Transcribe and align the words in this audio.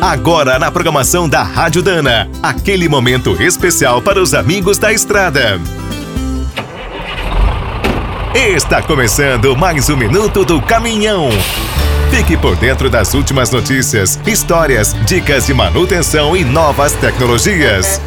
Agora 0.00 0.60
na 0.60 0.70
programação 0.70 1.28
da 1.28 1.42
Rádio 1.42 1.82
Dana, 1.82 2.30
aquele 2.40 2.88
momento 2.88 3.42
especial 3.42 4.00
para 4.00 4.22
os 4.22 4.32
amigos 4.32 4.78
da 4.78 4.92
estrada. 4.92 5.60
Está 8.32 8.80
começando 8.80 9.56
mais 9.56 9.90
um 9.90 9.96
minuto 9.96 10.44
do 10.44 10.62
caminhão. 10.62 11.30
Fique 12.12 12.36
por 12.36 12.54
dentro 12.54 12.88
das 12.88 13.12
últimas 13.12 13.50
notícias, 13.50 14.20
histórias, 14.24 14.94
dicas 15.04 15.46
de 15.46 15.52
manutenção 15.52 16.36
e 16.36 16.44
novas 16.44 16.92
tecnologias. 16.92 18.00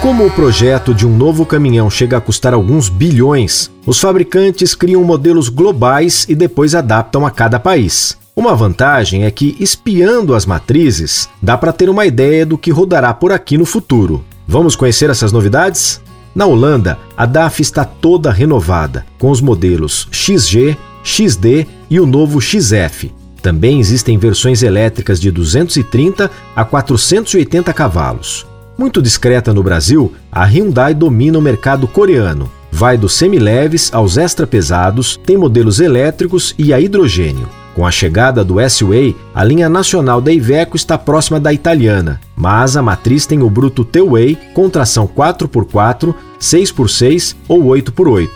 Como 0.00 0.26
o 0.26 0.30
projeto 0.30 0.94
de 0.94 1.06
um 1.06 1.14
novo 1.14 1.44
caminhão 1.44 1.90
chega 1.90 2.16
a 2.16 2.20
custar 2.22 2.54
alguns 2.54 2.88
bilhões, 2.88 3.70
os 3.84 4.00
fabricantes 4.00 4.74
criam 4.74 5.04
modelos 5.04 5.50
globais 5.50 6.24
e 6.26 6.34
depois 6.34 6.74
adaptam 6.74 7.26
a 7.26 7.30
cada 7.30 7.60
país. 7.60 8.21
Uma 8.34 8.54
vantagem 8.54 9.24
é 9.24 9.30
que, 9.30 9.54
espiando 9.60 10.34
as 10.34 10.46
matrizes, 10.46 11.28
dá 11.42 11.58
para 11.58 11.70
ter 11.70 11.90
uma 11.90 12.06
ideia 12.06 12.46
do 12.46 12.56
que 12.56 12.70
rodará 12.70 13.12
por 13.12 13.30
aqui 13.30 13.58
no 13.58 13.66
futuro. 13.66 14.24
Vamos 14.48 14.74
conhecer 14.74 15.10
essas 15.10 15.32
novidades? 15.32 16.00
Na 16.34 16.46
Holanda, 16.46 16.98
a 17.14 17.26
DAF 17.26 17.60
está 17.60 17.84
toda 17.84 18.32
renovada, 18.32 19.04
com 19.18 19.30
os 19.30 19.42
modelos 19.42 20.08
XG, 20.10 20.78
XD 21.04 21.66
e 21.90 22.00
o 22.00 22.06
novo 22.06 22.40
XF. 22.40 23.12
Também 23.42 23.78
existem 23.78 24.16
versões 24.16 24.62
elétricas 24.62 25.20
de 25.20 25.30
230 25.30 26.30
a 26.56 26.64
480 26.64 27.70
cavalos. 27.74 28.46
Muito 28.78 29.02
discreta 29.02 29.52
no 29.52 29.62
Brasil, 29.62 30.10
a 30.30 30.46
Hyundai 30.46 30.94
domina 30.94 31.38
o 31.38 31.42
mercado 31.42 31.86
coreano. 31.86 32.50
Vai 32.70 32.96
dos 32.96 33.12
semileves 33.12 33.92
aos 33.92 34.16
extra 34.16 34.46
pesados, 34.46 35.20
tem 35.26 35.36
modelos 35.36 35.80
elétricos 35.80 36.54
e 36.56 36.72
a 36.72 36.80
hidrogênio. 36.80 37.61
Com 37.74 37.86
a 37.86 37.90
chegada 37.90 38.44
do 38.44 38.60
S-Way, 38.60 39.16
a 39.34 39.42
linha 39.42 39.68
nacional 39.68 40.20
da 40.20 40.30
Iveco 40.30 40.76
está 40.76 40.98
próxima 40.98 41.40
da 41.40 41.52
italiana, 41.52 42.20
mas 42.36 42.76
a 42.76 42.82
matriz 42.82 43.24
tem 43.24 43.42
o 43.42 43.48
bruto 43.48 43.82
T-Way 43.84 44.38
com 44.52 44.68
tração 44.68 45.08
4x4, 45.08 46.14
6x6 46.38 47.34
ou 47.48 47.64
8x8. 47.64 48.28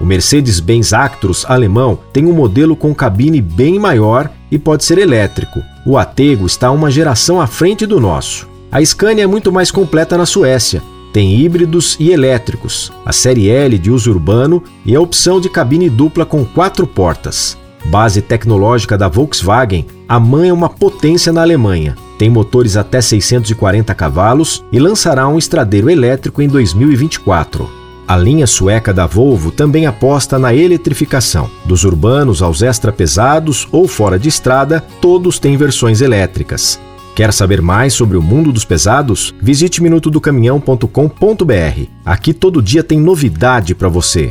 O 0.00 0.06
Mercedes-Benz 0.06 0.92
Actros 0.92 1.44
alemão 1.46 1.98
tem 2.12 2.24
um 2.26 2.32
modelo 2.32 2.76
com 2.76 2.94
cabine 2.94 3.42
bem 3.42 3.78
maior 3.78 4.30
e 4.50 4.58
pode 4.58 4.84
ser 4.84 4.96
elétrico. 4.96 5.60
O 5.84 5.98
Atego 5.98 6.46
está 6.46 6.70
uma 6.70 6.90
geração 6.90 7.40
à 7.40 7.46
frente 7.46 7.84
do 7.84 8.00
nosso. 8.00 8.48
A 8.70 8.84
Scania 8.84 9.24
é 9.24 9.26
muito 9.26 9.52
mais 9.52 9.70
completa 9.70 10.16
na 10.16 10.24
Suécia. 10.24 10.82
Tem 11.12 11.40
híbridos 11.40 11.96
e 11.98 12.10
elétricos, 12.10 12.92
a 13.04 13.12
série 13.12 13.48
L 13.48 13.76
de 13.78 13.90
uso 13.90 14.10
urbano 14.10 14.62
e 14.84 14.94
a 14.94 15.00
opção 15.00 15.40
de 15.40 15.48
cabine 15.48 15.90
dupla 15.90 16.24
com 16.24 16.44
quatro 16.44 16.86
portas. 16.86 17.56
Base 17.90 18.20
tecnológica 18.20 18.98
da 18.98 19.08
Volkswagen, 19.08 19.86
a 20.06 20.20
MAN 20.20 20.46
é 20.46 20.52
uma 20.52 20.68
potência 20.68 21.32
na 21.32 21.40
Alemanha. 21.40 21.96
Tem 22.18 22.28
motores 22.28 22.76
até 22.76 23.00
640 23.00 23.94
cavalos 23.94 24.62
e 24.70 24.78
lançará 24.78 25.26
um 25.26 25.38
estradeiro 25.38 25.88
elétrico 25.88 26.42
em 26.42 26.48
2024. 26.48 27.66
A 28.06 28.16
linha 28.16 28.46
sueca 28.46 28.92
da 28.92 29.06
Volvo 29.06 29.50
também 29.50 29.86
aposta 29.86 30.38
na 30.38 30.54
eletrificação. 30.54 31.48
Dos 31.64 31.84
urbanos 31.84 32.42
aos 32.42 32.60
extra 32.60 32.92
pesados 32.92 33.66
ou 33.72 33.88
fora 33.88 34.18
de 34.18 34.28
estrada, 34.28 34.84
todos 35.00 35.38
têm 35.38 35.56
versões 35.56 36.02
elétricas. 36.02 36.78
Quer 37.14 37.32
saber 37.32 37.62
mais 37.62 37.94
sobre 37.94 38.18
o 38.18 38.22
mundo 38.22 38.52
dos 38.52 38.66
pesados? 38.66 39.34
Visite 39.40 39.82
minutodocaminhão.com.br. 39.82 41.86
Aqui 42.04 42.34
todo 42.34 42.62
dia 42.62 42.84
tem 42.84 43.00
novidade 43.00 43.74
para 43.74 43.88
você. 43.88 44.30